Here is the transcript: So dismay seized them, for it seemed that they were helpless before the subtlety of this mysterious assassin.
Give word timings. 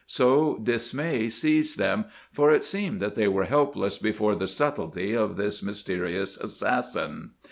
So 0.07 0.57
dismay 0.57 1.29
seized 1.29 1.77
them, 1.77 2.05
for 2.31 2.51
it 2.51 2.65
seemed 2.65 2.99
that 3.03 3.13
they 3.13 3.27
were 3.27 3.43
helpless 3.45 3.99
before 3.99 4.33
the 4.33 4.47
subtlety 4.47 5.13
of 5.13 5.35
this 5.37 5.61
mysterious 5.61 6.37
assassin. 6.37 7.33